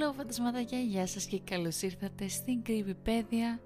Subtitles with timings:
[0.00, 3.60] Hello φαντασματάκια, γεια σας και καλώς ήρθατε στην Creepypedia.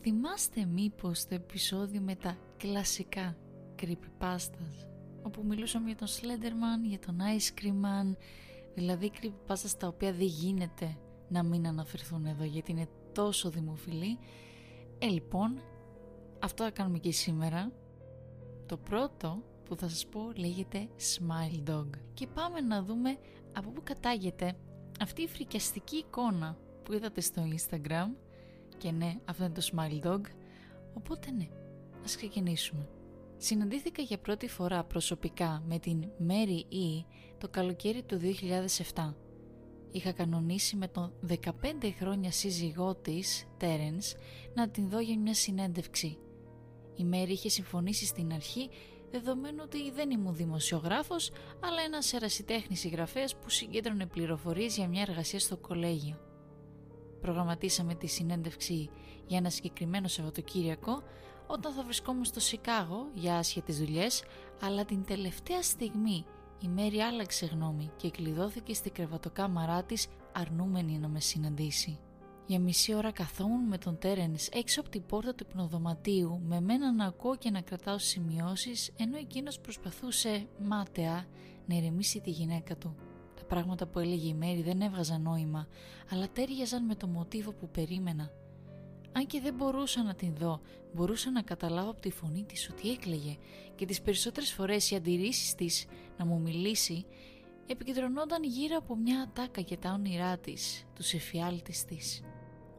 [0.00, 3.36] Θυμάστε μήπως το επεισόδιο με τα κλασικά
[3.82, 4.86] creepypastas
[5.22, 8.16] όπου μιλούσαμε για τον Slenderman, για τον Ice Cream Man
[8.74, 10.96] δηλαδή creepypastas τα οποία δεν γίνεται
[11.28, 14.18] να μην αναφερθούν εδώ γιατί είναι τόσο δημοφιλή.
[14.98, 15.60] Ε λοιπόν,
[16.38, 17.72] αυτό θα κάνουμε και σήμερα.
[18.66, 21.88] Το πρώτο που θα σας πω λέγεται Smile Dog.
[22.14, 23.18] Και πάμε να δούμε
[23.52, 24.56] από πού κατάγεται
[25.04, 28.08] αυτή η φρικιαστική εικόνα που είδατε στο Instagram
[28.78, 30.20] και ναι, αυτό είναι το Smile Dog
[30.94, 31.48] οπότε ναι,
[32.04, 32.88] ας ξεκινήσουμε
[33.36, 37.04] Συναντήθηκα για πρώτη φορά προσωπικά με την Mary E
[37.38, 38.20] το καλοκαίρι του
[38.94, 39.14] 2007
[39.90, 41.44] Είχα κανονίσει με τον 15
[41.98, 44.16] χρόνια σύζυγό της, Terence,
[44.54, 46.18] να την δω για μια συνέντευξη.
[46.96, 48.68] Η Μέρη είχε συμφωνήσει στην αρχή
[49.18, 55.38] δεδομένου ότι δεν ήμουν δημοσιογράφος, αλλά ένας ερασιτέχνης συγγραφέας που συγκέντρωνε πληροφορίες για μια εργασία
[55.38, 56.18] στο κολέγιο.
[57.20, 58.90] Προγραμματίσαμε τη συνέντευξη
[59.26, 61.02] για ένα συγκεκριμένο Σαββατοκύριακο,
[61.46, 64.24] όταν θα βρισκόμουν στο Σικάγο για άσχετες δουλειές,
[64.60, 66.24] αλλά την τελευταία στιγμή
[66.60, 71.98] η Μέρη άλλαξε γνώμη και κλειδώθηκε στη κρεβατοκάμαρά της αρνούμενη να με συναντήσει.
[72.46, 76.92] Για μισή ώρα καθόμουν με τον Τέρενς έξω από την πόρτα του υπνοδωματίου με μένα
[76.92, 81.26] να ακούω και να κρατάω σημειώσεις ενώ εκείνος προσπαθούσε μάταια
[81.66, 82.94] να ηρεμήσει τη γυναίκα του.
[83.36, 85.68] Τα πράγματα που έλεγε η Μέρη δεν έβγαζαν νόημα
[86.10, 88.30] αλλά τέριαζαν με το μοτίβο που περίμενα.
[89.12, 90.60] Αν και δεν μπορούσα να την δω,
[90.94, 93.36] μπορούσα να καταλάβω από τη φωνή της ότι έκλαιγε
[93.74, 95.86] και τις περισσότερες φορές οι αντιρρήσεις της
[96.18, 97.06] να μου μιλήσει
[97.66, 102.22] επικεντρωνόταν γύρω από μια ατάκα για τα όνειρά της, τους εφιάλτες της.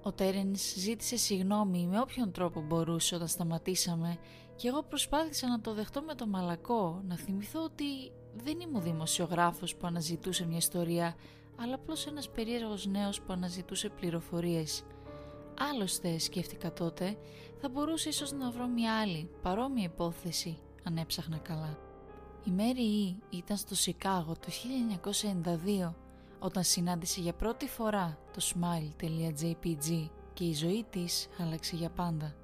[0.06, 4.18] Ο Τέρενς ζήτησε συγνώμη με όποιον τρόπο μπορούσε όταν σταματήσαμε
[4.56, 8.82] και εγώ προσπάθησα να το δεχτώ με το μαλακό, να θυμηθώ ότι δεν είμαι ο
[8.82, 11.16] δημοσιογράφος που αναζητούσε μια ιστορία,
[11.62, 14.84] αλλά απλώς ένας περίεργος νέος που αναζητούσε πληροφορίες.
[15.72, 17.18] Άλλωστε, σκέφτηκα τότε,
[17.62, 21.78] θα μπορούσε ίσως να βρω μια άλλη, παρόμοια υπόθεση, αν έψαχνα καλά.
[22.44, 24.48] Η Μέρι Ι ήταν στο Σικάγο το
[25.88, 25.94] 1992
[26.40, 32.36] όταν συνάντησε για πρώτη φορά το smile.jpg και η ζωή της άλλαξε για πάντα.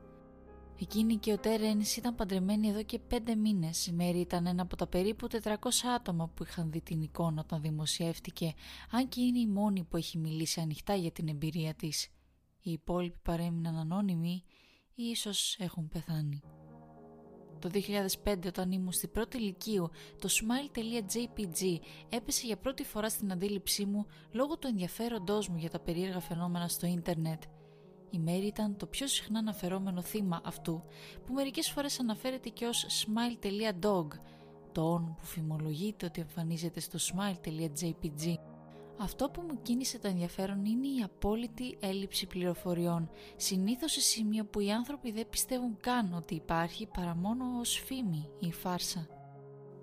[0.82, 3.88] Εκείνη και ο Τέρενς ήταν παντρεμένοι εδώ και πέντε μήνες.
[3.88, 5.50] Η Μέρη ήταν ένα από τα περίπου 400
[5.96, 8.54] άτομα που είχαν δει την εικόνα όταν δημοσιεύτηκε,
[8.92, 12.08] αν και είναι η μόνη που έχει μιλήσει ανοιχτά για την εμπειρία της.
[12.62, 14.44] Οι υπόλοιποι παρέμειναν ανώνυμοι
[14.96, 16.42] ή ίσως έχουν πεθάνει.
[17.62, 17.70] Το
[18.24, 19.90] 2005 όταν ήμουν στην πρώτη ηλικίου
[20.20, 21.80] το smile.jpg
[22.10, 26.68] έπεσε για πρώτη φορά στην αντίληψή μου λόγω του ενδιαφέροντός μου για τα περίεργα φαινόμενα
[26.68, 27.44] στο ίντερνετ.
[28.10, 30.84] Η Μέρη ήταν το πιο συχνά αναφερόμενο θύμα αυτού
[31.26, 34.08] που μερικές φορές αναφέρεται και ως smile.dog
[34.72, 38.36] το on που φημολογείται ότι εμφανίζεται στο smile.jpg
[39.02, 44.60] αυτό που μου κίνησε το ενδιαφέρον είναι η απόλυτη έλλειψη πληροφοριών, συνήθως σε σημείο που
[44.60, 49.08] οι άνθρωποι δεν πιστεύουν καν ότι υπάρχει παρά μόνο ως φήμη ή φάρσα.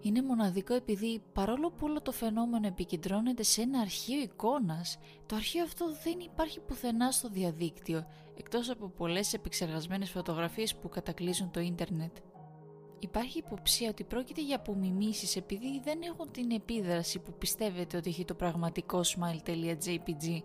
[0.01, 5.63] Είναι μοναδικό επειδή παρόλο που όλο το φαινόμενο επικεντρώνεται σε ένα αρχείο εικόνας, το αρχείο
[5.63, 8.07] αυτό δεν υπάρχει πουθενά στο διαδίκτυο,
[8.37, 12.17] εκτός από πολλές επεξεργασμένες φωτογραφίες που κατακλείζουν το ίντερνετ.
[12.99, 18.25] Υπάρχει υποψία ότι πρόκειται για απομιμήσεις επειδή δεν έχουν την επίδραση που πιστεύετε ότι έχει
[18.25, 20.43] το πραγματικό smile.jpg,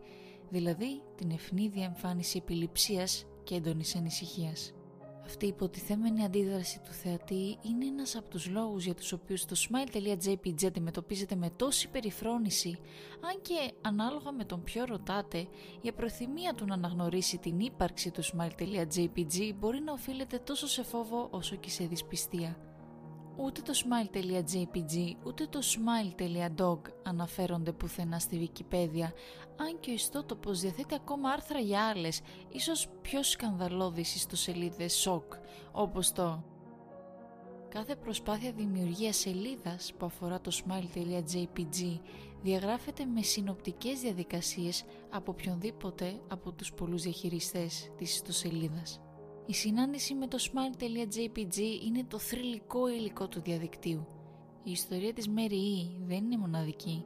[0.50, 4.74] δηλαδή την ευνίδια εμφάνιση επιληψίας και έντονης ανησυχίας.
[5.26, 9.56] Αυτή η υποτιθέμενη αντίδραση του θεατή είναι ένας από τους λόγους για τους οποίους το
[9.58, 12.78] smile.jpg αντιμετωπίζεται με τόση περιφρόνηση,
[13.22, 15.48] αν και ανάλογα με τον ποιο ρωτάτε,
[15.82, 21.28] η απροθυμία του να αναγνωρίσει την ύπαρξη του smile.jpg μπορεί να οφείλεται τόσο σε φόβο
[21.32, 22.73] όσο και σε δυσπιστία.
[23.38, 29.12] Ούτε το smile.jpg ούτε το smile.dog αναφέρονται πουθενά στη Wikipedia,
[29.58, 35.34] αν και ο ιστότοπος διαθέτει ακόμα άρθρα για άλλες, ίσως πιο σκανδαλώδεις ιστοσελίδες σοκ,
[35.72, 36.44] όπως το
[37.74, 42.00] Κάθε προσπάθεια δημιουργίας σελίδας που αφορά το smile.jpg
[42.42, 49.03] διαγράφεται με συνοπτικές διαδικασίες από οποιονδήποτε από τους πολλούς διαχειριστές της ιστοσελίδας.
[49.46, 54.08] Η συνάντηση με το smile.jpg είναι το θρηλυκό υλικό του διαδικτύου.
[54.64, 57.06] Η ιστορία της Mary E δεν είναι μοναδική.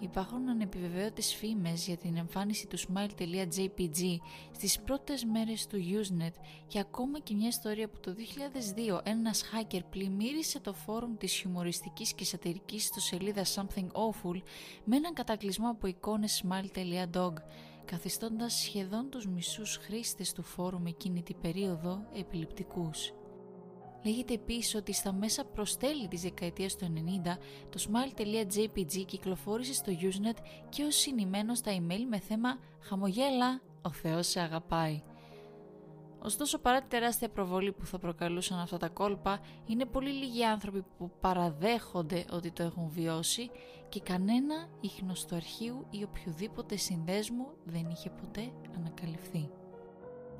[0.00, 4.16] Υπάρχουν ανεπιβεβαίωτες φήμες για την εμφάνιση του smile.jpg
[4.52, 6.32] στις πρώτες μέρες του Usenet
[6.66, 8.14] και ακόμα και μια ιστορία που το
[8.94, 14.42] 2002 ένας hacker πλημμύρισε το φόρουμ της χιουμοριστικής και σατυρικής στο σελίδα Something Awful
[14.84, 17.32] με έναν κατακλυσμό από εικόνες smile.dog
[17.90, 23.12] καθιστώντας σχεδόν τους μισούς χρήστες του φόρουμ εκείνη την περίοδο επιληπτικούς.
[24.04, 26.92] Λέγεται επίσης ότι στα μέσα προς τέλη της δεκαετίας του
[27.24, 27.38] 90
[27.70, 30.36] το smile.jpg κυκλοφόρησε στο Usenet
[30.68, 35.02] και ως συνημένος στα email με θέμα «Χαμογέλα, ο Θεός σε αγαπάει».
[36.22, 40.84] Ωστόσο παρά τη τεράστια προβολή που θα προκαλούσαν αυτά τα κόλπα είναι πολύ λίγοι άνθρωποι
[40.98, 43.50] που παραδέχονται ότι το έχουν βιώσει
[43.88, 49.50] και κανένα ίχνος του αρχείου ή οποιοδήποτε συνδέσμου δεν είχε ποτέ ανακαλυφθεί.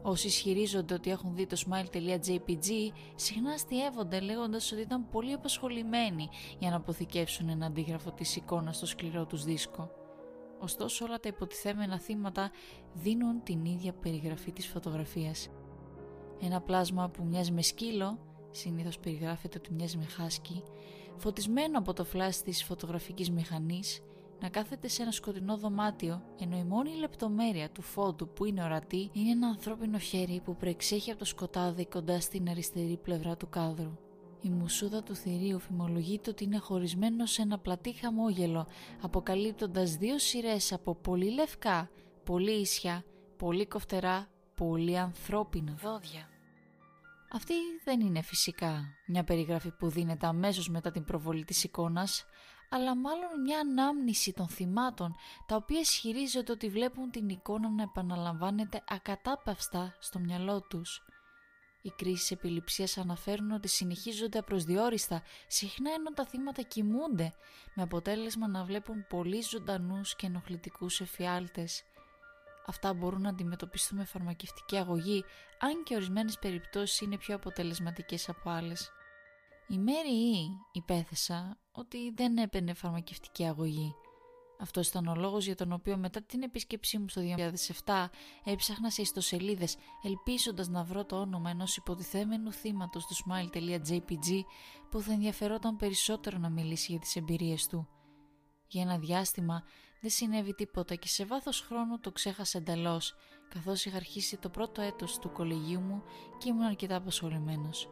[0.03, 2.71] Όσοι ισχυρίζονται ότι έχουν δει το smile.jpg
[3.15, 6.29] συχνά αστείευονται λέγοντας ότι ήταν πολύ απασχολημένοι
[6.59, 9.91] για να αποθηκεύσουν ένα αντίγραφο της εικόνας στο σκληρό τους δίσκο.
[10.61, 12.51] Ωστόσο όλα τα υποτιθέμενα θύματα
[12.95, 15.49] δίνουν την ίδια περιγραφή της φωτογραφίας.
[16.41, 18.19] Ένα πλάσμα που μοιάζει με σκύλο,
[18.51, 20.63] συνήθως περιγράφεται ότι μοιάζει με χάσκι,
[21.17, 24.01] φωτισμένο από το φλάσ της φωτογραφικής μηχανής,
[24.41, 29.11] να κάθεται σε ένα σκοτεινό δωμάτιο, ενώ η μόνη λεπτομέρεια του φόντου που είναι ορατή
[29.13, 33.99] είναι ένα ανθρώπινο χέρι που προεξέχει από το σκοτάδι κοντά στην αριστερή πλευρά του κάδρου.
[34.41, 38.67] Η μουσούδα του θηρίου φημολογείται ότι είναι χωρισμένο σε ένα πλατή χαμόγελο,
[39.01, 41.91] αποκαλύπτοντας δύο σειρές από πολύ λευκά,
[42.25, 43.05] πολύ ίσια,
[43.37, 44.29] πολύ κοφτερά,
[44.59, 46.29] πολύ ανθρώπινα δόντια.
[47.33, 52.25] Αυτή δεν είναι φυσικά μια περιγραφή που δίνεται αμέσως μετά την προβολή της εικόνας,
[52.71, 55.15] αλλά μάλλον μια ανάμνηση των θυμάτων,
[55.47, 61.03] τα οποία ισχυρίζονται ότι βλέπουν την εικόνα να επαναλαμβάνεται ακατάπαυστα στο μυαλό τους.
[61.83, 67.35] Οι κρίσεις επιληψίας αναφέρουν ότι συνεχίζονται απροσδιόριστα, συχνά ενώ τα θύματα κοιμούνται,
[67.75, 71.83] με αποτέλεσμα να βλέπουν πολύ ζωντανούς και ενοχλητικούς εφιάλτες.
[72.69, 75.25] Αυτά μπορούν να αντιμετωπιστούν με φαρμακευτική αγωγή,
[75.59, 78.91] αν και ορισμένες περιπτώσεις είναι πιο αποτελεσματικές από άλλες.
[79.69, 83.95] Η Μέρη Ή υπέθεσα ότι δεν έπαιρνε φαρμακευτική αγωγή.
[84.61, 87.23] Αυτός ήταν ο λόγος για τον οποίο μετά την επίσκεψή μου στο
[87.85, 88.07] 2007
[88.45, 94.43] έψαχνα σε ιστοσελίδες ελπίζοντας να βρω το όνομα ενός υποτιθέμενου θύματος του smile.jpg
[94.91, 97.89] που θα ενδιαφερόταν περισσότερο να μιλήσει για τις εμπειρίες του.
[98.67, 99.65] Για ένα διάστημα
[100.01, 103.15] δεν συνέβη τίποτα και σε βάθος χρόνου το ξέχασα εντελώς,
[103.49, 106.03] καθώς είχα αρχίσει το πρώτο έτος του κολεγίου μου
[106.39, 107.91] και ήμουν αρκετά απασχολημένος.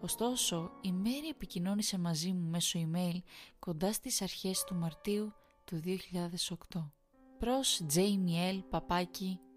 [0.00, 3.18] Ωστόσο, η Μέρη επικοινώνησε μαζί μου μέσω email
[3.58, 5.32] κοντά στις αρχές του Μαρτίου
[5.64, 6.90] του 2008
[7.38, 9.52] προς jmiel.com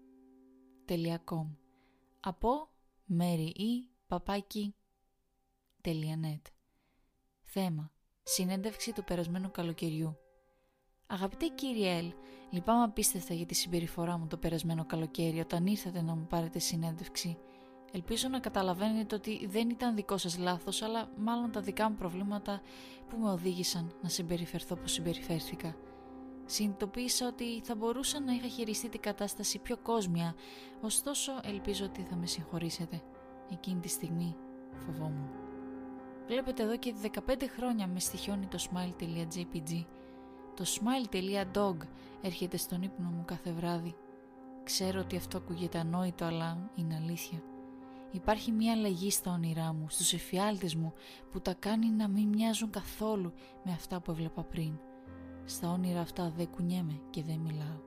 [2.20, 2.70] από
[3.18, 3.52] marye.net
[7.42, 7.92] Θέμα.
[8.22, 10.18] Συνέντευξη του περασμένου καλοκαιριού
[11.12, 12.12] Αγαπητέ κύριε Ελ,
[12.50, 17.38] λυπάμαι απίστευτα για τη συμπεριφορά μου το περασμένο καλοκαίρι όταν ήρθατε να μου πάρετε συνέντευξη
[17.92, 22.60] Ελπίζω να καταλαβαίνετε ότι δεν ήταν δικό σας λάθος, αλλά μάλλον τα δικά μου προβλήματα
[23.08, 25.76] που με οδήγησαν να συμπεριφερθώ όπως συμπεριφέρθηκα.
[26.44, 30.34] Συνειδητοποίησα ότι θα μπορούσα να είχα χειριστεί την κατάσταση πιο κόσμια,
[30.80, 33.02] ωστόσο ελπίζω ότι θα με συγχωρήσετε.
[33.52, 34.36] Εκείνη τη στιγμή
[34.74, 35.30] φοβόμουν.
[36.26, 36.94] Βλέπετε εδώ και
[37.28, 39.84] 15 χρόνια με στοιχιώνει το smile.jpg.
[40.60, 41.76] Το smile.dog
[42.20, 43.94] έρχεται στον ύπνο μου κάθε βράδυ.
[44.64, 47.42] Ξέρω ότι αυτό ακούγεται ανόητο, αλλά είναι αλήθεια.
[48.10, 50.92] Υπάρχει μια αλλαγή στα όνειρά μου, στους εφιάλτες μου
[51.30, 53.32] που τα κάνει να μην μοιάζουν καθόλου
[53.64, 54.78] με αυτά που έβλεπα πριν.
[55.44, 57.80] Στα όνειρα αυτά δεν κουνιέμαι και δεν μιλάω.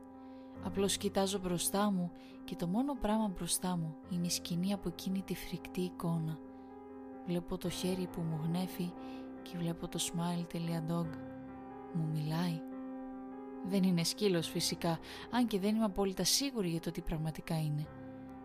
[0.63, 2.11] Απλώς κοιτάζω μπροστά μου
[2.43, 6.39] και το μόνο πράγμα μπροστά μου είναι η σκηνή από εκείνη τη φρικτή εικόνα.
[7.25, 8.91] Βλέπω το χέρι που μου γνέφει
[9.41, 11.32] και βλέπω το smile.dog.
[11.93, 12.61] Μου μιλάει.
[13.65, 14.99] Δεν είναι σκύλος φυσικά,
[15.31, 17.87] αν και δεν είμαι απόλυτα σίγουρη για το τι πραγματικά είναι.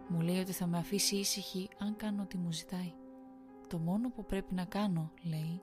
[0.09, 2.93] Μου λέει ότι θα με αφήσει ήσυχη αν κάνω ό,τι μου ζητάει.
[3.69, 5.63] Το μόνο που πρέπει να κάνω, λέει,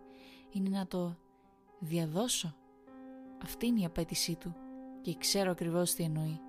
[0.50, 1.18] είναι να το
[1.80, 2.56] διαδώσω.
[3.44, 4.56] Αυτή είναι η απέτησή του
[5.02, 6.40] και ξέρω ακριβώς τι εννοεί.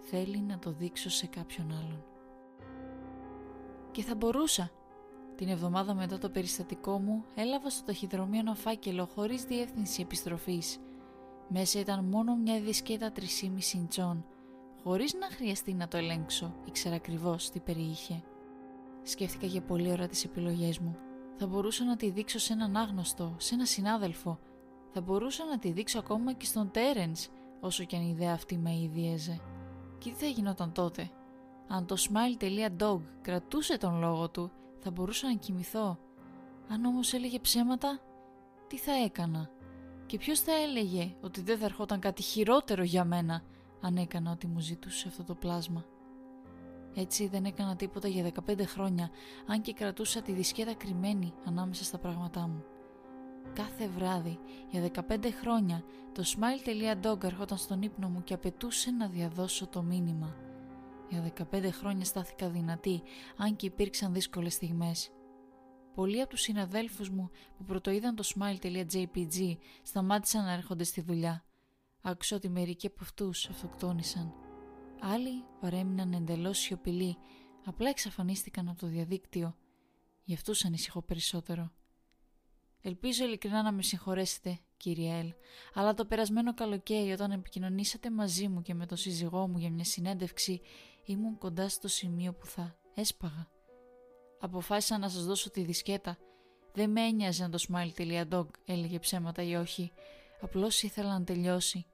[0.00, 2.04] Θέλει να το δείξω σε κάποιον άλλον.
[3.90, 4.70] Και θα μπορούσα.
[5.36, 10.78] Την εβδομάδα μετά το περιστατικό μου έλαβα στο ταχυδρομείο ένα φάκελο χωρίς διεύθυνση επιστροφής.
[11.48, 14.24] Μέσα ήταν μόνο μια δισκέτα 3,5 ιντσών
[14.84, 18.22] χωρίς να χρειαστεί να το ελέγξω, ήξερα ακριβώς τι περιείχε.
[19.02, 20.96] Σκέφτηκα για πολλή ώρα τις επιλογές μου.
[21.36, 24.38] Θα μπορούσα να τη δείξω σε έναν άγνωστο, σε έναν συνάδελφο.
[24.92, 27.28] Θα μπορούσα να τη δείξω ακόμα και στον Τέρενς,
[27.60, 29.40] όσο και αν η ιδέα αυτή με ιδιέζε.
[29.98, 31.10] Και τι θα γινόταν τότε;
[31.68, 34.50] Αν το smile.dog κρατούσε τον λόγο του,
[34.84, 35.98] θα μπορούσα να κοιμηθώ.
[36.68, 38.00] Αν όμως έλεγε ψέματα,
[38.66, 39.50] τι θα έκανα;
[40.06, 43.42] Και ποιος θα έλεγε ότι δεν θα ερχόταν κάτι χειρότερο για μένα
[43.80, 45.84] αν έκανα ό,τι μου ζητούσε αυτό το πλάσμα;
[46.94, 49.10] Έτσι δεν έκανα τίποτα για 15 χρόνια,
[49.46, 52.64] αν και κρατούσα τη δισκέτα κρυμμένη ανάμεσα στα πράγματά μου.
[53.52, 54.38] Κάθε βράδυ,
[54.70, 60.36] για 15 χρόνια, το smile.dog ερχόταν στον ύπνο μου και απαιτούσε να διαδώσω το μήνυμα.
[61.14, 63.02] Για 15 χρόνια στάθηκα δυνατή,
[63.36, 65.10] αν και υπήρξαν δύσκολες στιγμές.
[65.94, 71.44] πολλοί από τους συναδέλφους μου που πρωτοείδαν το smile.jpg σταμάτησαν να έρχονται στη δουλειά.
[72.02, 74.34] Άκουσα ότι μερικοί από αυτούς αυτοκτόνησαν.
[75.00, 77.16] Άλλοι παρέμειναν εντελώς σιωπηλοί,
[77.64, 79.56] απλά εξαφανίστηκαν από το διαδίκτυο.
[80.24, 81.72] Γι' αυτούς ανησυχώ περισσότερο.
[82.80, 85.32] Ελπίζω ειλικρινά να με συγχωρέσετε, κύριε Ελ,
[85.74, 89.84] αλλά το περασμένο καλοκαίρι όταν επικοινωνήσατε μαζί μου και με τον σύζυγό μου για μια
[89.84, 90.60] συνέντευξη,
[91.04, 93.48] ήμουν κοντά στο σημείο που θα έσπαγα.
[94.40, 96.18] Αποφάσισα να σας δώσω τη δισκέτα.
[96.72, 99.92] Δεν με ένοιαζε αν το smile.dog έλεγε ψέματα ή όχι.
[100.40, 101.86] Απλώς ήθελα να τελειώσει.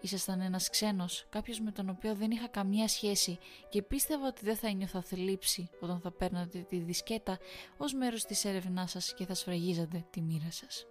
[0.00, 3.38] Ήσασταν ένας ξένος, κάποιος με τον οποίο δεν είχα καμία σχέση
[3.68, 7.38] και πίστευα ότι δεν θα ένιωθα θλίψη όταν θα παίρνατε τη δισκέτα
[7.76, 10.86] ως μέρος της έρευνάς σας και θα σφραγίζατε τη μοίρα σας.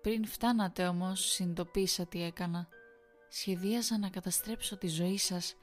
[0.00, 2.68] Πριν φτάνατε όμως συνειδητοποίησα τι έκανα.
[3.28, 5.56] Σχεδίαζα να καταστρέψω τη ζωή σας.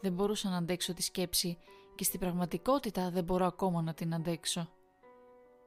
[0.00, 1.58] Δεν μπορούσα να αντέξω τη σκέψη
[1.94, 4.68] και στην πραγματικότητα δεν μπορώ ακόμα να την αντέξω.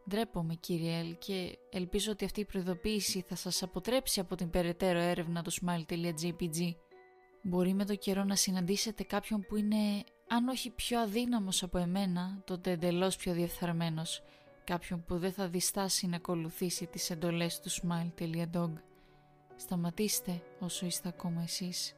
[0.10, 5.00] Ντρέπομαι κύριε Ελ και ελπίζω ότι αυτή η προειδοποίηση θα σας αποτρέψει από την περαιτέρω
[5.00, 6.76] έρευνα του smile.jpg.
[7.42, 12.42] Μπορεί με το καιρό να συναντήσετε κάποιον που είναι αν όχι πιο αδύναμος από εμένα,
[12.46, 14.24] τότε εντελώς πιο διεφθαρμένος.
[14.64, 18.74] Κάποιον που δεν θα διστάσει να ακολουθήσει τις εντολές του smile.dog.
[19.56, 21.96] Σταματήστε όσο είστε ακόμα εσείς.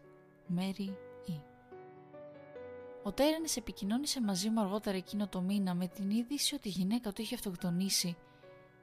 [0.48, 0.98] Μέρι
[3.06, 7.12] ο Τέρεν επικοινώνησε μαζί μου αργότερα εκείνο το μήνα με την είδηση ότι η γυναίκα
[7.12, 8.18] του είχε αυτοκτονήσει.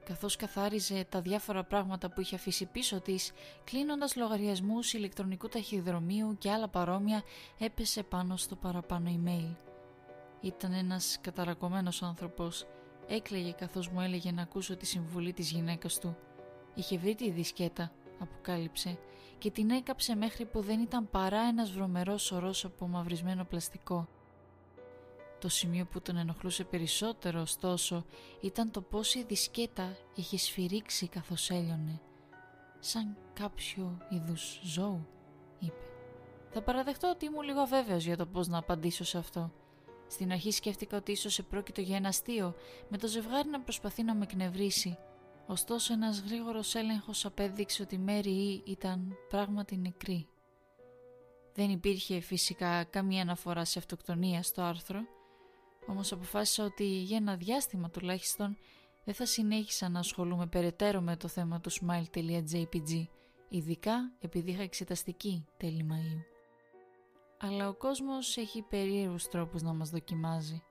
[0.05, 3.33] Καθώς καθάριζε τα διάφορα πράγματα που είχε αφήσει πίσω της,
[3.65, 7.23] κλείνοντας λογαριασμούς ηλεκτρονικού ταχυδρομείου και άλλα παρόμοια,
[7.59, 9.57] έπεσε πάνω στο παραπάνω email.
[10.41, 12.67] Ήταν ένας καταρακωμένος άνθρωπος.
[13.09, 16.17] Έκλαιγε καθώς μου έλεγε να ακούσω τη συμβουλή της γυναίκας του.
[16.75, 18.99] Είχε βρει τη δισκέτα, αποκάλυψε,
[19.43, 24.09] και την έκαψε μέχρι που δεν ήταν παρά ένας βρωμερός σωρός από μαυρισμένο πλαστικό.
[25.39, 28.05] Το σημείο που τον ενοχλούσε περισσότερο, ωστόσο,
[28.41, 32.01] ήταν το πως η δισκέτα είχε σφυρίξει καθώς έλειωνε.
[32.79, 35.07] «Σαν κάποιο είδους ζώου»,
[35.59, 35.85] είπε.
[36.51, 39.53] Θα παραδεχτώ ότι ήμουν λίγο βέβαιος για το πώς να απαντήσω σε αυτό.
[40.07, 42.55] Στην αρχή σκέφτηκα ότι ίσως επρόκειτο για ένα αστείο,
[42.89, 44.99] με το ζευγάρι να προσπαθεί να με εκνευρίσει,
[45.47, 50.27] Ωστόσο ένας γρήγορος έλεγχος απέδειξε ότι η Μέρη ήταν πράγματι νεκρή.
[51.55, 55.01] Δεν υπήρχε φυσικά καμία αναφορά σε αυτοκτονία στο άρθρο,
[55.87, 58.57] όμως αποφάσισα ότι για ένα διάστημα τουλάχιστον
[59.05, 63.07] δεν θα συνέχισα να ασχολούμαι περαιτέρω με το θέμα του smile.jpg,
[63.49, 66.21] ειδικά επειδή είχα εξεταστική τέλη Μαΐου.
[67.39, 70.63] Αλλά ο κόσμος έχει περίεργους τρόπους να μας δοκιμάζει.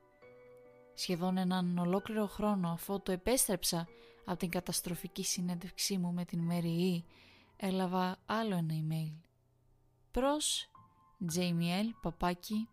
[0.94, 3.88] Σχεδόν έναν ολόκληρο χρόνο αφού το επέστρεψα
[4.26, 7.06] από την καταστροφική συνέντευξή μου με την Μέρη
[7.58, 9.16] έλαβα άλλο ένα email.
[10.12, 10.70] Προς
[11.36, 12.68] jmiel.com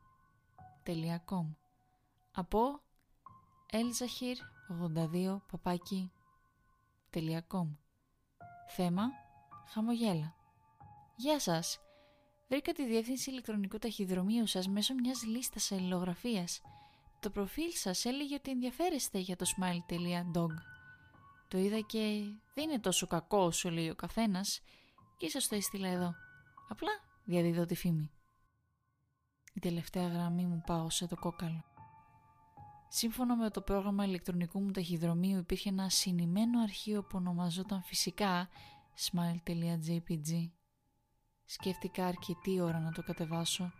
[2.33, 2.81] Από
[3.73, 5.38] elzahir82
[8.69, 9.05] Θέμα
[9.67, 10.35] Χαμογέλα
[11.17, 11.81] Γεια σας!
[12.49, 16.61] Βρήκα τη διεύθυνση ηλεκτρονικού ταχυδρομείου σας μέσω μιας λίστας αλληλογραφίας.
[17.21, 20.77] Το προφίλ σας έλεγε ότι ενδιαφέρεστε για το smile.dog.
[21.49, 21.99] Το είδα και
[22.55, 24.61] δεν είναι τόσο κακό όσο λέει ο καθένας
[25.17, 26.14] και ίσως το έστειλα εδώ.
[26.69, 26.90] Απλά
[27.25, 28.11] διαδίδω τη φήμη.
[29.55, 31.64] Η τελευταία γραμμή μου πάγωσε το κόκαλο.
[32.88, 38.49] Σύμφωνα με το πρόγραμμα ηλεκτρονικού μου ταχυδρομείου υπήρχε ένα συνημένο αρχείο που ονομαζόταν φυσικά
[39.11, 40.50] smile.jpg.
[41.45, 43.73] Σκέφτηκα αρκετή ώρα να το κατεβάσω.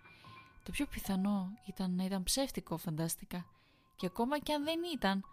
[0.63, 3.47] Το πιο πιθανό ήταν να ήταν ψεύτικο φαντάστηκα
[3.97, 5.25] και ακόμα και αν δεν ήταν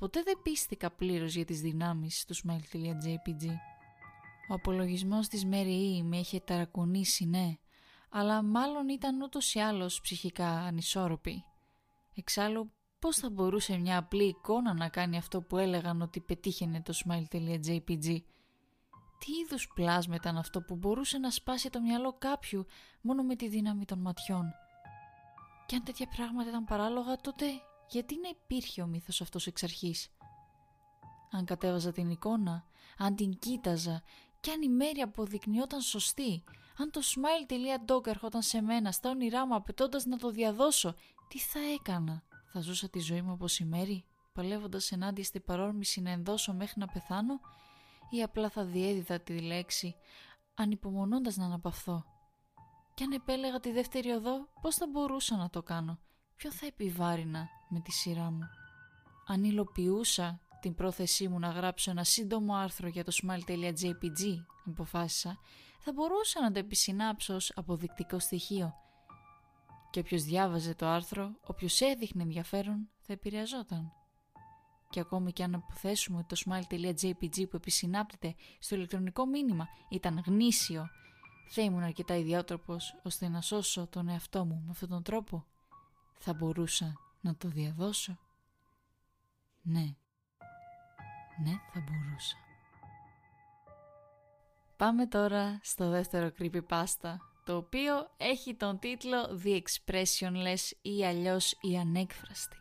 [0.00, 3.46] Ποτέ δεν πίστηκα πλήρως για τις δυνάμεις του smile.jpg.
[4.48, 6.02] Ο απολογισμός της Mary E.
[6.02, 7.58] με είχε ταρακουνήσει, ναι,
[8.10, 11.44] αλλά μάλλον ήταν ούτως ή άλλως ψυχικά ανισόρροπη.
[12.14, 16.94] Εξάλλου, πώς θα μπορούσε μια απλή εικόνα να κάνει αυτό που έλεγαν ότι πετύχαινε το
[17.04, 18.22] smile.jpg;
[19.18, 22.66] Τι είδους πλάσμα ήταν αυτό που μπορούσε να σπάσει το μυαλό κάποιου
[23.00, 24.52] μόνο με τη δύναμη των ματιών;
[25.66, 27.44] Και αν τέτοια πράγματα ήταν παράλογα, τότε
[27.90, 30.08] γιατί να υπήρχε ο μύθος αυτός εξ αρχής;
[31.30, 32.64] Αν κατέβαζα την εικόνα,
[32.98, 34.02] αν την κοίταζα
[34.40, 36.44] και αν η μέρη αποδεικνυόταν σωστή,
[36.76, 40.94] αν το smile.dog ερχόταν σε μένα στα όνειρά μου απαιτώντας να το διαδώσω,
[41.28, 46.00] τι θα έκανα; Θα ζούσα τη ζωή μου όπως η μέρη, παλεύοντας ενάντια στην παρόρμηση
[46.00, 47.40] να ενδώσω μέχρι να πεθάνω;
[48.10, 49.94] Ή απλά θα διέδιδα τη λέξη
[50.54, 52.04] ανυπομονώντας να αναπαυθώ;
[52.94, 55.98] Και αν επέλεγα τη δεύτερη οδό, πώς θα μπορούσα να το κάνω,
[56.40, 58.48] ποιο θα επιβάρυνα με τη σειρά μου;
[59.26, 65.38] Αν υλοποιούσα την πρόθεσή μου να γράψω ένα σύντομο άρθρο για το smile.jpg, αποφάσισα,
[65.80, 68.74] θα μπορούσα να το επισυνάψω ως αποδεικτικό στοιχείο.
[69.90, 73.92] Και όποιος διάβαζε το άρθρο, όποιος έδειχνε ενδιαφέρον, θα επηρεαζόταν.
[74.90, 80.88] Και ακόμη και αν αποθέσουμε ότι το smile.jpg που επισυνάπτεται στο ηλεκτρονικό μήνυμα ήταν γνήσιο,
[81.50, 85.44] θα ήμουν αρκετά ιδιότροπος ώστε να σώσω τον εαυτό μου με αυτόν τον τρόπο.
[86.22, 88.18] Θα μπορούσα να το διαδώσω;
[89.62, 89.94] Ναι.
[91.44, 92.36] Ναι, θα μπορούσα.
[94.76, 101.76] Πάμε τώρα στο δεύτερο creepypasta, το οποίο έχει τον τίτλο The Expressionless ή αλλιώς η
[101.78, 102.56] ανέκφραστη.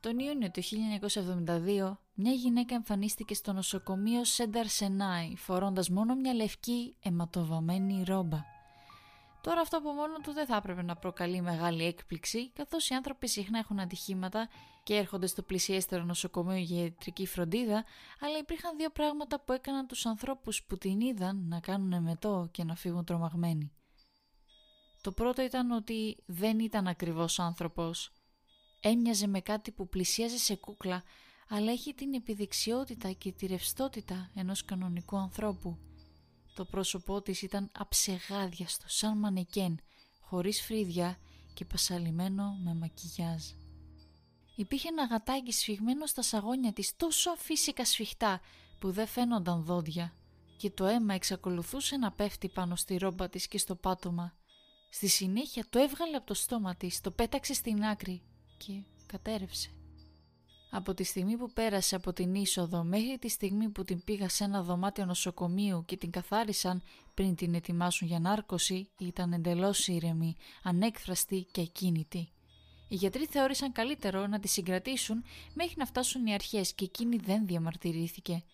[0.00, 6.96] Τον Ιούνιο του 1972, μια γυναίκα εμφανίστηκε στο νοσοκομείο Σένταρ Σενάι, φορώντας μόνο μια λευκή
[7.02, 8.51] αιματοβαμένη ρόμπα.
[9.42, 13.28] Τώρα αυτό από μόνο του δεν θα έπρεπε να προκαλεί μεγάλη έκπληξη, καθώς οι άνθρωποι
[13.28, 14.48] συχνά έχουν ατυχήματα
[14.82, 17.84] και έρχονται στο πλησιέστερο νοσοκομείο για ιατρική φροντίδα,
[18.20, 22.64] αλλά υπήρχαν δύο πράγματα που έκαναν τους ανθρώπους που την είδαν να κάνουν εμετό και
[22.64, 23.72] να φύγουν τρομαγμένοι.
[25.00, 28.12] Το πρώτο ήταν ότι δεν ήταν ακριβώς άνθρωπος.
[28.80, 31.02] Έμοιαζε με κάτι που πλησίαζε σε κούκλα,
[31.48, 35.78] αλλά έχει την επιδεξιότητα και τη ρευστότητα ενός κανονικού ανθρώπου.
[36.54, 39.80] Το πρόσωπό της ήταν αψεγάδιαστο, σαν μανεκέν,
[40.20, 41.18] χωρίς φρύδια
[41.54, 43.42] και πασαλιμένο με μακιγιάζ.
[44.56, 48.40] Υπήρχε ένα γατάκι σφιγμένο στα σαγόνια της τόσο αφύσικα σφιχτά
[48.78, 50.16] που δεν φαίνονταν δόντια
[50.56, 54.36] και το αίμα εξακολουθούσε να πέφτει πάνω στη ρόμπα της και στο πάτωμα.
[54.90, 58.22] Στη συνέχεια το έβγαλε από το στόμα της, το πέταξε στην άκρη
[58.56, 59.70] και κατέρευσε.
[60.74, 64.44] Από τη στιγμή που πέρασε από την είσοδο μέχρι τη στιγμή που την πήγα σε
[64.44, 66.82] ένα δωμάτιο νοσοκομείου και την καθάρισαν
[67.14, 72.28] πριν την ετοιμάσουν για νάρκωση ήταν εντελώς ήρεμη, ανέκφραστη και ακίνητη.
[72.88, 75.24] Οι γιατροί θεώρησαν καλύτερο να τη συγκρατήσουν
[75.54, 78.44] μέχρι να φτάσουν οι αρχές και εκείνη δεν διαμαρτυρήθηκε.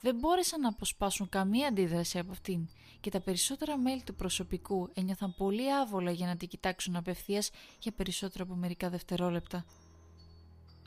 [0.00, 2.68] Δεν μπόρεσαν να αποσπάσουν καμία αντίδραση από αυτήν
[3.00, 7.92] και τα περισσότερα μέλη του προσωπικού ένιωθαν πολύ άβολα για να την κοιτάξουν απευθείας για
[7.92, 9.64] περισσότερο από μερικά δευτερόλεπτα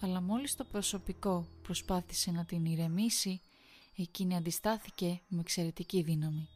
[0.02, 3.42] αλλά μόλις το προσωπικό προσπάθησε να την ηρεμήσει,
[3.96, 6.48] εκείνη αντιστάθηκε με εξαιρετική δύναμη.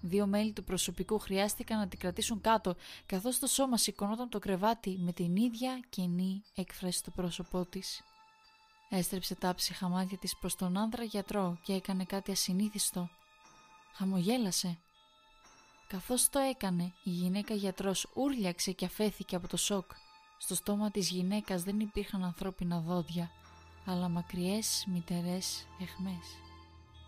[0.00, 2.74] Δύο μέλη του προσωπικού χρειάστηκαν να την κρατήσουν κάτω,
[3.06, 8.02] καθώς το σώμα σηκωνόταν το κρεβάτι με την ίδια κενή έκφραση στο πρόσωπό της.
[8.88, 13.08] Έστρεψε τα ψυχα μάτια της προς τον άνδρα γιατρό και έκανε κάτι ασυνήθιστο.
[13.92, 14.78] Χαμογέλασε.
[15.88, 19.90] Καθώς το έκανε, η γυναίκα γιατρός ούρλιαξε και αφέθηκε από το σοκ.
[20.38, 23.30] Στο στόμα της γυναίκας δεν υπήρχαν ανθρώπινα δόντια,
[23.84, 26.26] αλλά μακριές μητερές εχμές.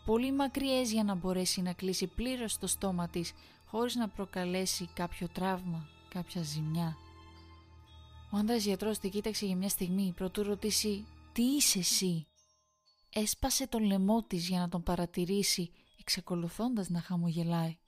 [0.05, 3.33] Πολύ μακριές για να μπορέσει να κλείσει πλήρως το στόμα της,
[3.67, 6.97] χωρίς να προκαλέσει κάποιο τραύμα, κάποια ζημιά.
[8.33, 12.25] Ο άντρας γιατρός την κοίταξε για μια στιγμή, προτού ρωτήσει «Τι είσαι εσύ»
[13.13, 17.79] Έσπασε τον λαιμό της για να τον παρατηρήσει, εξακολουθώντας να χαμογελάει.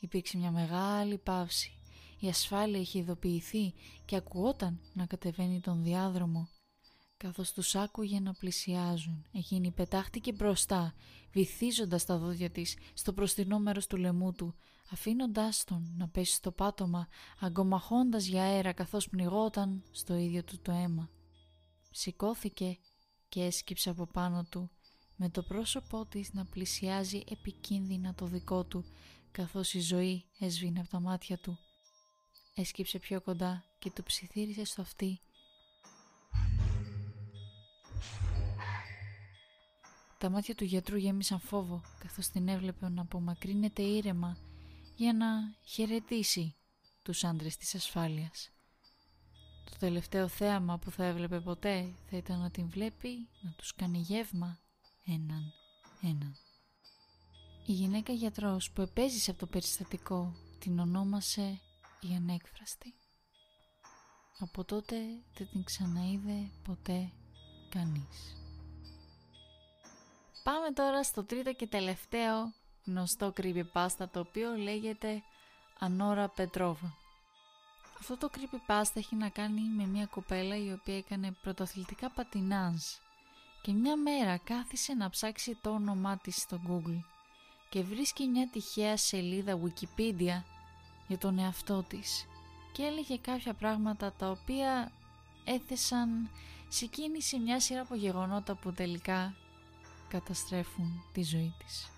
[0.00, 1.77] Υπήρξε μια μεγάλη παύση.
[2.20, 6.48] Η ασφάλεια είχε ειδοποιηθεί και ακουγόταν να κατεβαίνει τον διάδρομο.
[7.16, 10.94] Καθώς τους άκουγε να πλησιάζουν, εκείνη πετάχτηκε μπροστά,
[11.32, 14.54] βυθίζοντας τα δόντια της στο προστινό μέρος του λαιμού του,
[14.90, 17.08] αφήνοντάς τον να πέσει στο πάτωμα,
[17.40, 21.10] αγκομαχώντας για αέρα καθώς πνιγόταν στο ίδιο του το αίμα.
[21.90, 22.78] Σηκώθηκε
[23.28, 24.70] και έσκυψε από πάνω του,
[25.16, 28.84] με το πρόσωπό της να πλησιάζει επικίνδυνα το δικό του,
[29.30, 31.58] καθώς η ζωή έσβηνε από τα μάτια του.
[32.60, 35.20] Έσκυψε πιο κοντά και του ψιθύρισε στο αυτί.
[40.18, 44.36] Τα μάτια του γιατρού γέμισαν φόβο καθώς την έβλεπε να απομακρύνεται ήρεμα
[44.96, 45.26] για να
[45.64, 46.54] χαιρετήσει
[47.02, 48.50] τους άντρες της ασφάλειας.
[49.64, 53.98] Το τελευταίο θέαμα που θα έβλεπε ποτέ θα ήταν να την βλέπει να τους κάνει
[53.98, 54.58] γεύμα
[55.04, 55.52] έναν
[56.02, 56.36] έναν.
[57.66, 61.60] Η γυναίκα γιατρός που επέζησε από το περιστατικό την ονόμασε
[62.00, 62.94] η ανέκφραστη.
[64.38, 64.96] Από τότε
[65.36, 67.12] δεν την ξαναείδε ποτέ
[67.68, 68.36] κανείς.
[70.42, 72.52] Πάμε τώρα στο τρίτο και τελευταίο
[72.86, 75.22] γνωστό creepypasta το οποίο λέγεται
[75.78, 76.96] Ανόρα Πετρόβα.
[78.00, 82.82] Αυτό το creepypasta έχει να κάνει με μια κοπέλα η οποία έκανε πρωτοαθλητικά πατινάζ
[83.62, 87.00] και μια μέρα κάθισε να ψάξει το όνομά της στο Google
[87.68, 90.42] και βρίσκει μια τυχαία σελίδα Wikipedia
[91.08, 92.26] για τον εαυτό της
[92.72, 94.92] και έλεγε κάποια πράγματα τα οποία
[95.44, 96.30] έθεσαν
[96.68, 99.34] σε κίνηση μια σειρά από γεγονότα που τελικά
[100.08, 101.90] καταστρέφουν τη ζωή της.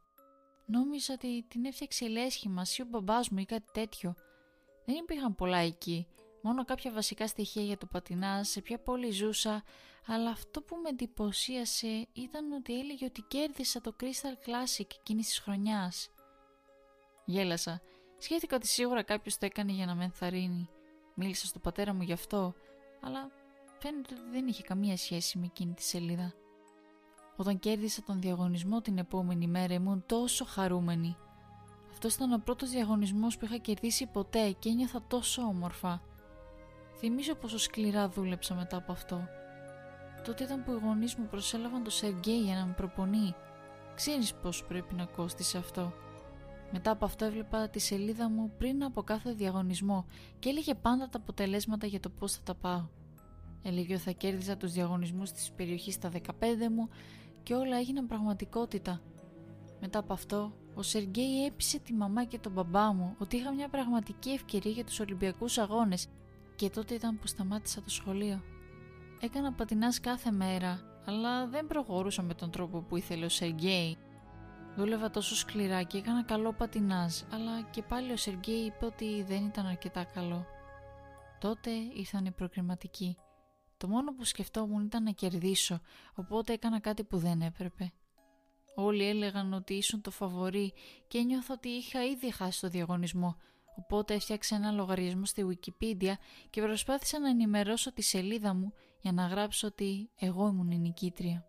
[0.66, 4.14] Νόμιζα ότι την έφτιαξε η λέσχη μας ή ο μπαμπάς μου ή κάτι τέτοιο.
[4.84, 6.06] Δεν υπήρχαν πολλά εκεί,
[6.42, 9.62] μόνο κάποια βασικά στοιχεία για το πατινάζ, σε ποια πόλη ζούσα,
[10.06, 15.38] αλλά αυτό που με εντυπωσίασε ήταν ότι έλεγε ότι κέρδισα το Crystal Classic εκείνης της
[15.38, 16.10] χρονιάς.
[17.26, 17.80] Γέλασα
[18.18, 20.68] Σκέφτηκα ότι σίγουρα κάποιος το έκανε για να με ενθαρρύνει.
[21.14, 22.54] Μίλησα στον πατέρα μου γι' αυτό,
[23.00, 23.30] αλλά
[23.78, 26.32] φαίνεται ότι δεν είχε καμία σχέση με εκείνη τη σελίδα.
[27.36, 31.16] Όταν κέρδισα τον διαγωνισμό την επόμενη μέρα ήμουν τόσο χαρούμενη.
[31.90, 36.02] Αυτός ήταν ο πρώτος διαγωνισμός που είχα κερδίσει ποτέ και ένιωθα τόσο όμορφα.
[36.96, 39.28] Θυμίζω πόσο σκληρά δούλεψα μετά από αυτό.
[40.24, 43.34] Τότε ήταν που οι γονείς μου προσέλαβαν το Σεργέη για να με προπονεί.
[43.94, 45.92] Ξέρεις πώς πρέπει να κόστησε αυτό.
[46.72, 50.06] Μετά από αυτό έβλεπα τη σελίδα μου πριν από κάθε διαγωνισμό
[50.38, 52.88] και έλεγε πάντα τα αποτελέσματα για το πώς θα τα πάω.
[53.62, 56.20] Έλεγε ότι θα κέρδιζα τους διαγωνισμούς της περιοχής στα 15
[56.70, 56.88] μου
[57.42, 59.00] και όλα έγιναν πραγματικότητα.
[59.80, 63.68] Μετά από αυτό, ο Σεργέη έπεισε τη μαμά και τον μπαμπά μου ότι είχα μια
[63.68, 66.08] πραγματική ευκαιρία για τους Ολυμπιακούς Αγώνες
[66.56, 68.42] και τότε ήταν που σταμάτησα το σχολείο.
[69.20, 73.96] Έκανα πατινάς κάθε μέρα, αλλά δεν προχωρούσα με τον τρόπο που ήθελε ο Σεργέη
[74.76, 79.44] Δούλευα τόσο σκληρά και έκανα καλό πατινάζ, αλλά και πάλι ο Σεργέη είπε ότι δεν
[79.44, 80.46] ήταν αρκετά καλό.
[81.40, 83.16] Τότε ήρθαν οι προκριματικοί.
[83.76, 85.80] Το μόνο που σκεφτόμουν ήταν να κερδίσω,
[86.14, 87.92] οπότε έκανα κάτι που δεν έπρεπε.
[88.74, 90.72] Όλοι έλεγαν ότι ήσουν το φαβορή
[91.08, 93.36] και ένιωθα ότι είχα ήδη χάσει το διαγωνισμό,
[93.76, 96.12] οπότε έφτιαξα ένα λογαριασμό στη Wikipedia
[96.50, 101.46] και προσπάθησα να ενημερώσω τη σελίδα μου για να γράψω ότι εγώ ήμουν η νικήτρια.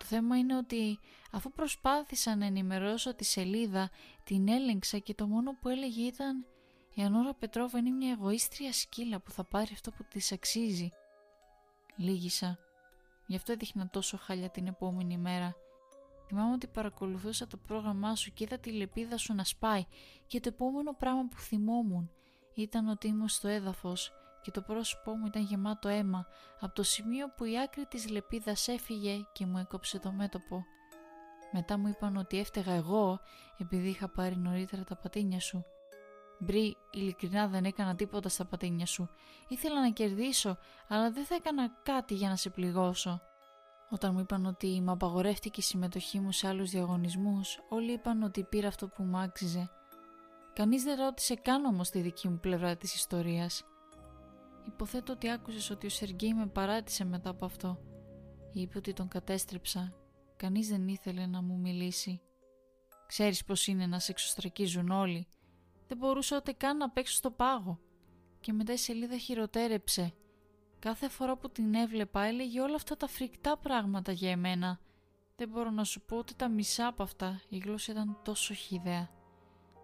[0.00, 0.98] Το θέμα είναι ότι
[1.30, 3.90] αφού προσπάθησα να ενημερώσω τη σελίδα,
[4.24, 6.46] την έλεγξα και το μόνο που έλεγε ήταν
[6.94, 10.90] «Η Ανώρα Πετρόβα είναι μια εγωίστρια σκύλα που θα πάρει αυτό που της αξίζει».
[11.96, 12.58] Λίγησα.
[13.26, 15.54] Γι' αυτό έδειχνα τόσο χάλια την επόμενη μέρα.
[16.26, 19.84] Θυμάμαι ότι παρακολουθούσα το πρόγραμμά σου και είδα τη λεπίδα σου να σπάει
[20.26, 22.10] και το επόμενο πράγμα που θυμόμουν
[22.54, 26.26] ήταν ότι ήμουν στο έδαφος και το πρόσωπό μου ήταν γεμάτο αίμα
[26.60, 30.64] από το σημείο που η άκρη της λεπίδας έφυγε και μου έκοψε το μέτωπο.
[31.52, 33.20] Μετά μου είπαν ότι έφταιγα εγώ
[33.58, 35.64] επειδή είχα πάρει νωρίτερα τα πατίνια σου.
[36.38, 39.10] Μπρι, ειλικρινά δεν έκανα τίποτα στα πατίνια σου.
[39.48, 43.20] Ήθελα να κερδίσω, αλλά δεν θα έκανα κάτι για να σε πληγώσω.
[43.90, 48.44] Όταν μου είπαν ότι μου απαγορεύτηκε η συμμετοχή μου σε άλλους διαγωνισμούς, όλοι είπαν ότι
[48.44, 49.70] πήρα αυτό που μου άξιζε.
[50.52, 53.64] Κανείς δεν ρώτησε καν όμως τη δική μου πλευρά της ιστορίας.
[54.66, 57.78] Υποθέτω ότι άκουσες ότι ο Σεργέη με παράτησε μετά από αυτό.
[58.52, 59.94] Είπε ότι τον κατέστρεψα.
[60.36, 62.20] Κανείς δεν ήθελε να μου μιλήσει.
[63.06, 65.26] Ξέρεις πως είναι να σε εξωστρακίζουν όλοι.
[65.86, 67.80] Δεν μπορούσα ούτε καν να παίξω στο πάγο.
[68.40, 70.14] Και μετά η σελίδα χειροτέρεψε.
[70.78, 74.80] Κάθε φορά που την έβλεπα έλεγε όλα αυτά τα φρικτά πράγματα για εμένα.
[75.36, 77.40] Δεν μπορώ να σου πω ούτε τα μισά από αυτά.
[77.48, 79.10] Η γλώσσα ήταν τόσο χιδέα.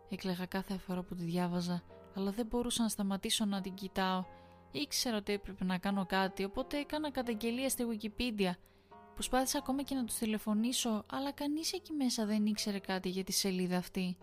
[0.08, 1.82] Έκλαιγα κάθε φορά που τη διάβαζα,
[2.14, 4.24] αλλά δεν μπορούσα να σταματήσω να την κοιτάω
[4.82, 8.50] Ήξερα ότι έπρεπε να κάνω κάτι, οπότε έκανα καταγγελία στη Wikipedia.
[9.14, 13.32] Προσπάθησα ακόμα και να τους τηλεφωνήσω, αλλά κανείς εκεί μέσα δεν ήξερε κάτι για τη
[13.32, 14.16] σελίδα αυτή.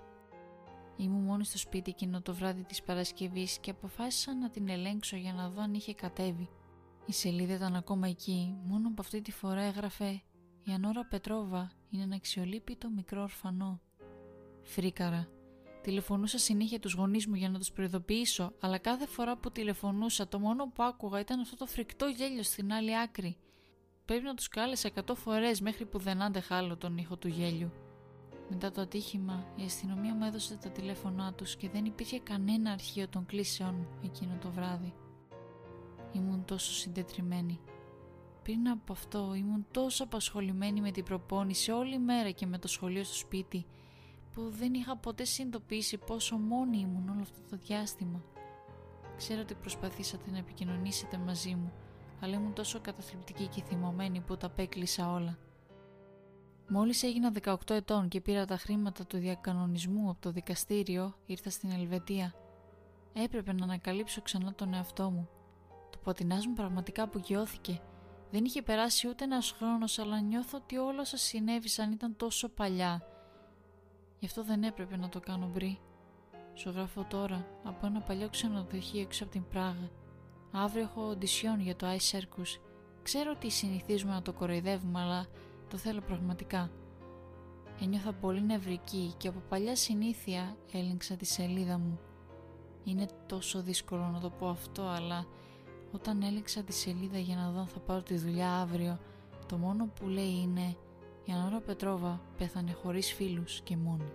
[0.97, 5.33] Ήμουν μόνη στο σπίτι εκείνο το βράδυ της Παρασκευής και αποφάσισα να την ελέγξω για
[5.33, 6.49] να δω αν είχε κατέβει.
[7.05, 10.21] Η σελίδα ήταν ακόμα εκεί, μόνο που αυτή τη φορά έγραφε
[10.63, 13.81] «Η Ανώρα Πετρόβα είναι ένα αξιολύπητο μικρό ορφανό».
[14.61, 15.27] Φρίκαρα.
[15.83, 20.39] Τηλεφωνούσα συνέχεια τους γονείς μου για να τους προειδοποιήσω, αλλά κάθε φορά που τηλεφωνούσα το
[20.39, 23.37] μόνο που άκουγα ήταν αυτό το φρικτό γέλιο στην άλλη άκρη.
[24.05, 27.71] Πρέπει να τους κάλεσα εκατό φορές μέχρι που δεν άντεχα άλλο τον ήχο του γέλιου.
[28.49, 33.07] Μετά το ατύχημα, η αστυνομία μου έδωσε τα τηλέφωνά τους και δεν υπήρχε κανένα αρχείο
[33.07, 34.93] των κλήσεων εκείνο το βράδυ.
[36.13, 37.59] Ήμουν τόσο συντετριμένη.
[38.43, 43.03] Πριν από αυτό ήμουν τόσο απασχολημένη με την προπόνηση όλη μέρα και με το σχολείο
[43.03, 43.65] στο σπίτι
[44.33, 48.23] που δεν είχα ποτέ συνειδητοποιήσει πόσο μόνη ήμουν όλο αυτό το διάστημα.
[49.17, 51.71] Ξέρω ότι προσπαθήσατε να επικοινωνήσετε μαζί μου,
[52.21, 55.37] αλλά ήμουν τόσο καταθλιπτική και θυμωμένη που τα απέκλεισα όλα.
[56.67, 61.71] Μόλις έγινα 18 ετών και πήρα τα χρήματα του διακανονισμού από το δικαστήριο, ήρθα στην
[61.71, 62.33] Ελβετία.
[63.13, 65.29] Έπρεπε να ανακαλύψω ξανά τον εαυτό μου.
[65.89, 67.81] Το ποτινάς μου πραγματικά απογειώθηκε.
[68.31, 73.12] Δεν είχε περάσει ούτε ένας χρόνος, αλλά νιώθω ότι όλα όσα συνέβησαν ήταν τόσο παλιά.
[74.23, 75.79] Γι' αυτό δεν έπρεπε να το κάνω μπρι.
[76.53, 79.89] Σου γράφω τώρα από ένα παλιό ξενοδοχείο έξω από την Πράγα.
[80.51, 82.59] Αύριο έχω οντισιόν για το Ice Circus.
[83.03, 85.25] Ξέρω ότι συνηθίζουμε να το κοροϊδεύουμε, αλλά
[85.69, 86.71] το θέλω πραγματικά.
[87.81, 91.99] Ένιωθα πολύ νευρική και από παλιά συνήθεια έλεγξα τη σελίδα μου.
[92.83, 95.25] Είναι τόσο δύσκολο να το πω αυτό, αλλά
[95.91, 98.99] όταν έλεγξα τη σελίδα για να δω αν θα πάρω τη δουλειά αύριο,
[99.47, 100.75] το μόνο που λέει είναι
[101.25, 104.11] «Η Ανώρα Πετρόβα πέθανε χωρίς φίλους και μόνη»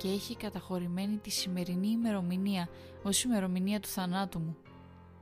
[0.00, 2.68] και έχει καταχωρημένη τη σημερινή ημερομηνία
[3.02, 4.56] ως ημερομηνία του θανάτου μου.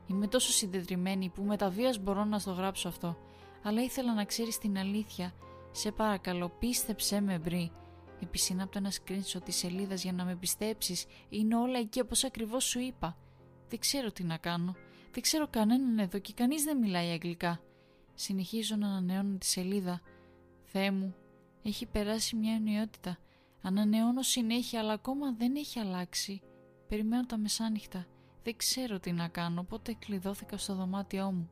[0.07, 3.17] Είμαι τόσο συντετριμένη που με τα βίας μπορώ να στο γράψω αυτό,
[3.63, 5.33] αλλά ήθελα να ξέρεις την αλήθεια.
[5.71, 7.73] Σε παρακαλώ, πίστεψέ με μπρι.
[8.23, 11.07] Επισυνάπτω ένα screenshot της σελίδας για να με πιστέψεις.
[11.29, 13.17] Είναι όλα εκεί όπως ακριβώς σου είπα.
[13.69, 14.75] Δεν ξέρω τι να κάνω.
[15.13, 17.61] Δεν ξέρω κανέναν εδώ και κανείς δεν μιλάει αγγλικά.
[18.15, 20.01] Συνεχίζω να ανανεώνω τη σελίδα.
[20.71, 21.15] Θεέ μου,
[21.63, 23.19] έχει περάσει μια ενοιότητα.
[23.63, 26.43] Ανανεώνω συνέχεια αλλά ακόμα δεν έχει αλλάξει.
[26.89, 28.07] Περιμένω τα μεσάνυχτα.
[28.43, 31.51] Δεν ξέρω τι να κάνω, οπότε κλειδώθηκα στο δωμάτιό μου.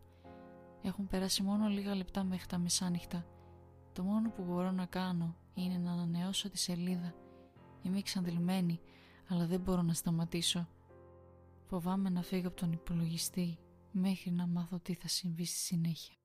[0.83, 3.26] Έχουν περάσει μόνο λίγα λεπτά μέχρι τα μεσάνυχτα.
[3.92, 7.14] Το μόνο που μπορώ να κάνω είναι να ανανεώσω τη σελίδα.
[7.83, 8.81] Είμαι εξαντλημένη,
[9.29, 10.68] αλλά δεν μπορώ να σταματήσω.
[11.68, 13.59] Φοβάμαι να φύγω από τον υπολογιστή
[13.90, 16.16] μέχρι να μάθω τι θα συμβεί στη συνέχεια.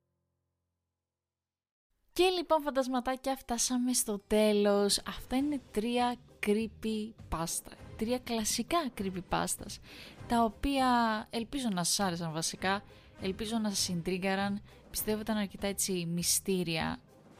[2.13, 5.01] Και λοιπόν φαντασματάκια φτάσαμε στο τέλος.
[5.07, 7.71] Αυτά είναι τρία creepy pasta.
[7.97, 9.79] Τρία κλασικά creepy pastas.
[10.27, 10.87] Τα οποία
[11.29, 12.83] ελπίζω να σας άρεσαν βασικά.
[13.21, 14.61] Ελπίζω να σας συντρίγκαραν.
[14.89, 16.99] Πιστεύω ήταν αρκετά έτσι μυστήρια,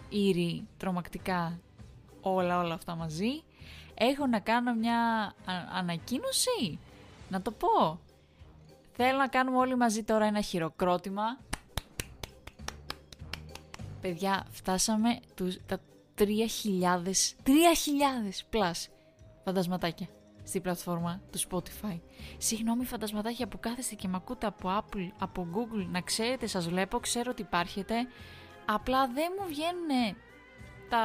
[0.10, 1.60] ήρη, τρομακτικά,
[2.22, 3.44] όλα όλα αυτά μαζί.
[3.94, 5.34] Έχω να κάνω μια
[5.74, 6.80] ανακοίνωση,
[7.30, 8.00] να το πω.
[8.92, 11.38] Θέλω να κάνουμε όλοι μαζί τώρα ένα χειροκρότημα
[14.02, 15.80] Παιδιά, φτάσαμε τους, τα
[16.18, 16.26] 3.000,
[17.44, 17.52] 3.000
[18.52, 18.72] plus
[19.44, 20.08] φαντασματάκια
[20.44, 22.00] στη πλατφόρμα του Spotify.
[22.38, 27.00] Συγγνώμη φαντασματάκια που κάθεστε και με ακούτε από Apple, από Google, να ξέρετε σας βλέπω,
[27.00, 27.96] ξέρω ότι υπάρχετε,
[28.66, 30.18] απλά δεν μου βγαίνουν
[30.90, 31.04] τα,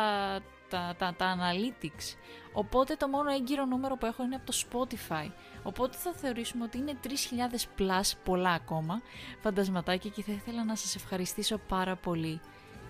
[0.69, 2.17] τα, τα, τα analytics.
[2.53, 5.31] Οπότε το μόνο έγκυρο νούμερο που έχω είναι από το Spotify.
[5.63, 9.03] Οπότε θα θεωρήσουμε ότι είναι 3.000 plus, πολλά ακόμα,
[9.43, 12.41] φαντασματάκια και θα ήθελα να σας ευχαριστήσω πάρα πολύ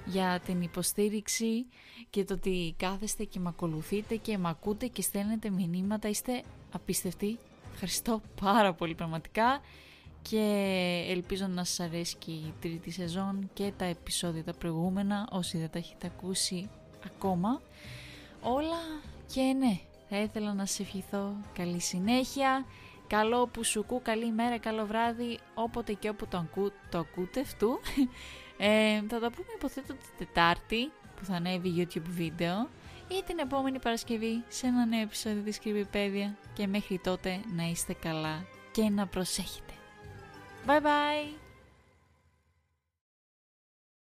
[0.06, 1.66] για την υποστήριξη
[2.10, 6.08] και το ότι κάθεστε και με ακολουθείτε και με ακούτε και στέλνετε μηνύματα.
[6.08, 6.42] Είστε
[6.72, 7.38] απίστευτοι.
[7.72, 9.60] Ευχαριστώ πάρα πολύ πραγματικά
[10.22, 15.58] και ελπίζω να σας αρέσει και η τρίτη σεζόν και τα επεισόδια τα προηγούμενα όσοι
[15.58, 16.68] δεν τα έχετε ακούσει
[17.04, 17.60] ακόμα.
[18.40, 18.80] Όλα
[19.32, 22.64] και ναι, θα ήθελα να σας ευχηθώ καλή συνέχεια,
[23.06, 27.40] καλό που σου κου, καλή ημέρα, καλό βράδυ, όποτε και όπου το, ακού, το ακούτε
[27.40, 27.78] αυτού.
[28.58, 32.68] Ε, θα τα πούμε υποθέτω την Τετάρτη που θα ανέβει YouTube βίντεο
[33.08, 37.92] ή την επόμενη Παρασκευή σε ένα νέο επεισόδιο της Κρυβιπέδια και μέχρι τότε να είστε
[37.92, 39.72] καλά και να προσέχετε.
[40.66, 41.45] Bye bye!